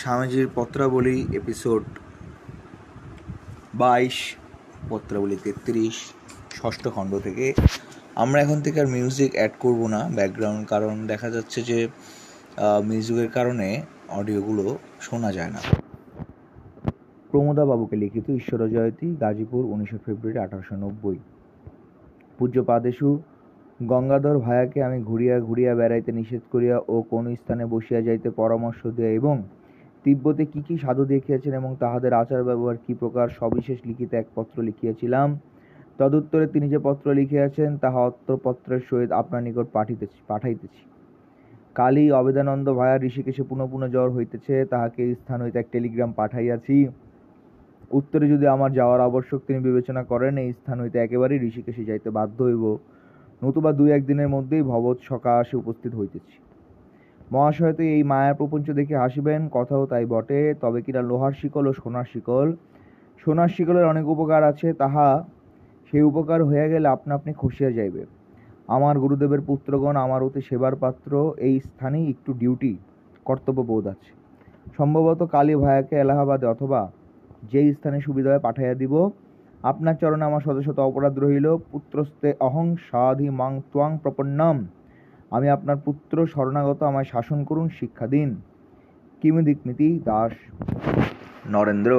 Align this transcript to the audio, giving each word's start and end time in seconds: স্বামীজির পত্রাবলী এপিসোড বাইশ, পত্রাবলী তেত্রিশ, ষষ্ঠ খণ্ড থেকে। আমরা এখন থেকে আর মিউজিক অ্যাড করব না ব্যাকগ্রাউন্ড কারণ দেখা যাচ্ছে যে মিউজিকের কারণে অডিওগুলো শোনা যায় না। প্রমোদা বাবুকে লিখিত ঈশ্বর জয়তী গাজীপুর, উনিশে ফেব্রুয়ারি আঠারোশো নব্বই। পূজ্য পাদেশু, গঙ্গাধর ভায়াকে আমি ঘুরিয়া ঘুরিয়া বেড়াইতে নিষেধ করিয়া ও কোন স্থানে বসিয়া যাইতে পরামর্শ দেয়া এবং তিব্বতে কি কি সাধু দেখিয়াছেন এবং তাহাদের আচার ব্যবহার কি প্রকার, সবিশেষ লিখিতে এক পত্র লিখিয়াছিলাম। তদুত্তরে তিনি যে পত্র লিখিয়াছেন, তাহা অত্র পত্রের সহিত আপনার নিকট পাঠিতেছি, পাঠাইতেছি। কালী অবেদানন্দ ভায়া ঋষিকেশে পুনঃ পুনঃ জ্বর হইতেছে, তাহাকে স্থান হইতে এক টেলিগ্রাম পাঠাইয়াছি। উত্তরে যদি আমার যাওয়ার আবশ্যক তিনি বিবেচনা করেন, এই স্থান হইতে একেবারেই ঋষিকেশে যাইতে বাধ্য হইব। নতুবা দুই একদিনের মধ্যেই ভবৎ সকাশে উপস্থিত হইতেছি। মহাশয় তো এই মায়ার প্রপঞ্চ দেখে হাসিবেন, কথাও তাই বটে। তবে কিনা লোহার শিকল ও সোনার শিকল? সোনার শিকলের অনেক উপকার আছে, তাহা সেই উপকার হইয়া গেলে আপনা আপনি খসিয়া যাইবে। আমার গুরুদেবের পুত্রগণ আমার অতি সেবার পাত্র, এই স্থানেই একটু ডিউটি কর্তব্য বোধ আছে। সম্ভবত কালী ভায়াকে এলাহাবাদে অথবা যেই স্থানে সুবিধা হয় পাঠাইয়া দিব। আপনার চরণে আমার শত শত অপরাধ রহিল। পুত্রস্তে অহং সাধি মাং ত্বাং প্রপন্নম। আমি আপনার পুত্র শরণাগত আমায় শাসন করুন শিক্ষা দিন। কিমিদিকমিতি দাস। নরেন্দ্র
স্বামীজির 0.00 0.48
পত্রাবলী 0.58 1.16
এপিসোড 1.40 1.84
বাইশ, 3.82 4.16
পত্রাবলী 4.90 5.36
তেত্রিশ, 5.44 5.96
ষষ্ঠ 6.58 6.82
খণ্ড 6.94 7.12
থেকে। 7.26 7.46
আমরা 8.22 8.38
এখন 8.44 8.58
থেকে 8.64 8.78
আর 8.82 8.88
মিউজিক 8.96 9.30
অ্যাড 9.38 9.52
করব 9.64 9.80
না 9.94 10.00
ব্যাকগ্রাউন্ড 10.16 10.62
কারণ 10.72 10.94
দেখা 11.12 11.28
যাচ্ছে 11.36 11.58
যে 11.70 11.78
মিউজিকের 12.88 13.30
কারণে 13.36 13.68
অডিওগুলো 14.18 14.64
শোনা 15.06 15.30
যায় 15.36 15.52
না। 15.56 15.60
প্রমোদা 17.30 17.64
বাবুকে 17.70 17.96
লিখিত 18.02 18.26
ঈশ্বর 18.40 18.60
জয়তী 18.74 19.08
গাজীপুর, 19.22 19.62
উনিশে 19.72 19.98
ফেব্রুয়ারি 20.04 20.38
আঠারোশো 20.44 20.74
নব্বই। 20.84 21.18
পূজ্য 22.38 22.56
পাদেশু, 22.70 23.08
গঙ্গাধর 23.90 24.36
ভায়াকে 24.46 24.78
আমি 24.88 24.98
ঘুরিয়া 25.08 25.36
ঘুরিয়া 25.48 25.72
বেড়াইতে 25.80 26.10
নিষেধ 26.18 26.42
করিয়া 26.52 26.76
ও 26.94 26.96
কোন 27.12 27.24
স্থানে 27.40 27.64
বসিয়া 27.74 28.00
যাইতে 28.06 28.28
পরামর্শ 28.40 28.80
দেয়া 28.98 29.14
এবং 29.20 29.36
তিব্বতে 30.06 30.44
কি 30.52 30.60
কি 30.66 30.74
সাধু 30.78 31.04
দেখিয়াছেন 31.04 31.52
এবং 31.54 31.70
তাহাদের 31.82 32.12
আচার 32.14 32.42
ব্যবহার 32.44 32.76
কি 32.84 32.94
প্রকার, 32.94 33.26
সবিশেষ 33.40 33.78
লিখিতে 33.88 34.16
এক 34.16 34.26
পত্র 34.34 34.56
লিখিয়াছিলাম। 34.62 35.28
তদুত্তরে 35.98 36.46
তিনি 36.46 36.66
যে 36.68 36.78
পত্র 36.78 37.06
লিখিয়াছেন, 37.14 37.70
তাহা 37.82 38.00
অত্র 38.00 38.30
পত্রের 38.44 38.82
সহিত 38.88 39.10
আপনার 39.12 39.42
নিকট 39.42 39.66
পাঠিতেছি, 39.72 40.18
পাঠাইতেছি। 40.28 40.82
কালী 41.74 42.04
অবেদানন্দ 42.10 42.66
ভায়া 42.74 42.96
ঋষিকেশে 43.08 43.42
পুনঃ 43.42 43.64
পুনঃ 43.70 43.84
জ্বর 43.94 44.08
হইতেছে, 44.10 44.54
তাহাকে 44.64 45.02
স্থান 45.14 45.38
হইতে 45.42 45.58
এক 45.58 45.68
টেলিগ্রাম 45.72 46.10
পাঠাইয়াছি। 46.12 46.76
উত্তরে 47.90 48.26
যদি 48.28 48.46
আমার 48.46 48.70
যাওয়ার 48.72 49.00
আবশ্যক 49.00 49.40
তিনি 49.46 49.60
বিবেচনা 49.60 50.02
করেন, 50.04 50.38
এই 50.38 50.50
স্থান 50.52 50.80
হইতে 50.80 50.98
একেবারেই 50.98 51.38
ঋষিকেশে 51.48 51.82
যাইতে 51.84 52.08
বাধ্য 52.10 52.38
হইব। 52.44 52.64
নতুবা 53.42 53.72
দুই 53.72 53.88
একদিনের 53.90 54.28
মধ্যেই 54.28 54.62
ভবৎ 54.62 54.96
সকাশে 55.10 55.56
উপস্থিত 55.56 55.94
হইতেছি। 55.94 56.36
মহাশয় 57.32 57.72
তো 57.72 57.82
এই 57.96 58.02
মায়ার 58.02 58.34
প্রপঞ্চ 58.34 58.66
দেখে 58.70 58.96
হাসিবেন, 58.96 59.40
কথাও 59.52 59.82
তাই 59.86 60.04
বটে। 60.06 60.40
তবে 60.60 60.78
কিনা 60.82 61.02
লোহার 61.10 61.32
শিকল 61.32 61.64
ও 61.66 61.72
সোনার 61.72 62.06
শিকল? 62.12 62.48
সোনার 63.22 63.48
শিকলের 63.48 63.84
অনেক 63.84 64.06
উপকার 64.08 64.42
আছে, 64.44 64.68
তাহা 64.72 65.06
সেই 65.88 66.02
উপকার 66.02 66.40
হইয়া 66.44 66.66
গেলে 66.68 66.86
আপনা 66.88 67.12
আপনি 67.14 67.32
খসিয়া 67.32 67.70
যাইবে। 67.70 68.02
আমার 68.68 68.94
গুরুদেবের 68.98 69.40
পুত্রগণ 69.40 69.96
আমার 69.96 70.20
অতি 70.22 70.40
সেবার 70.40 70.74
পাত্র, 70.76 71.10
এই 71.46 71.54
স্থানেই 71.60 72.04
একটু 72.10 72.30
ডিউটি 72.32 72.72
কর্তব্য 73.24 73.60
বোধ 73.62 73.84
আছে। 73.86 74.10
সম্ভবত 74.76 75.20
কালী 75.34 75.54
ভায়াকে 75.54 75.94
এলাহাবাদে 76.04 76.46
অথবা 76.46 76.80
যেই 77.52 77.68
স্থানে 77.72 77.98
সুবিধা 78.00 78.30
হয় 78.30 78.42
পাঠাইয়া 78.46 78.74
দিব। 78.74 78.94
আপনার 79.62 79.94
চরণে 80.00 80.24
আমার 80.24 80.40
শত 80.40 80.58
শত 80.66 80.78
অপরাধ 80.78 81.14
রহিল। 81.18 81.46
পুত্রস্তে 81.72 82.28
অহং 82.40 82.66
সাধি 82.90 83.28
মাং 83.30 83.52
ত্বাং 83.72 83.90
প্রপন্নম। 84.02 84.56
আমি 85.30 85.46
আপনার 85.48 85.76
পুত্র 85.76 86.16
শরণাগত 86.26 86.82
আমায় 86.82 87.04
শাসন 87.04 87.38
করুন 87.44 87.68
শিক্ষা 87.68 88.06
দিন। 88.06 88.30
কিমিদিকমিতি 89.22 89.88
দাস। 90.04 90.32
নরেন্দ্র 91.46 91.92